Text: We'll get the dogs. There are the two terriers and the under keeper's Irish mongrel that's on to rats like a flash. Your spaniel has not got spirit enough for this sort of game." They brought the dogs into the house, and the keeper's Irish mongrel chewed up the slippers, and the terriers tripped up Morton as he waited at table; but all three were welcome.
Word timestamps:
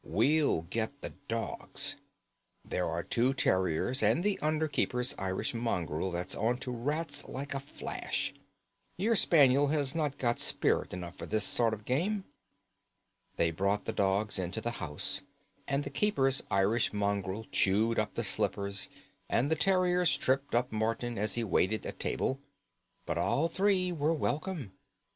We'll 0.03 0.63
get 0.63 1.01
the 1.01 1.11
dogs. 1.27 1.95
There 2.65 2.89
are 2.89 3.03
the 3.03 3.07
two 3.09 3.33
terriers 3.35 4.01
and 4.01 4.23
the 4.23 4.39
under 4.39 4.67
keeper's 4.67 5.13
Irish 5.19 5.53
mongrel 5.53 6.09
that's 6.09 6.33
on 6.33 6.57
to 6.61 6.71
rats 6.71 7.25
like 7.25 7.53
a 7.53 7.59
flash. 7.59 8.33
Your 8.97 9.15
spaniel 9.15 9.67
has 9.67 9.93
not 9.93 10.17
got 10.17 10.39
spirit 10.39 10.91
enough 10.91 11.17
for 11.19 11.27
this 11.27 11.43
sort 11.45 11.71
of 11.71 11.85
game." 11.85 12.23
They 13.35 13.51
brought 13.51 13.85
the 13.85 13.93
dogs 13.93 14.39
into 14.39 14.59
the 14.59 14.71
house, 14.81 15.21
and 15.67 15.83
the 15.83 15.91
keeper's 15.91 16.41
Irish 16.49 16.91
mongrel 16.91 17.45
chewed 17.51 17.99
up 17.99 18.15
the 18.15 18.23
slippers, 18.23 18.89
and 19.29 19.51
the 19.51 19.55
terriers 19.55 20.17
tripped 20.17 20.55
up 20.55 20.71
Morton 20.71 21.19
as 21.19 21.35
he 21.35 21.43
waited 21.43 21.85
at 21.85 21.99
table; 21.99 22.39
but 23.05 23.19
all 23.19 23.47
three 23.47 23.91
were 23.91 24.13
welcome. 24.15 24.71